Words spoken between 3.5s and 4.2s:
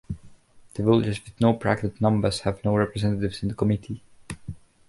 committee.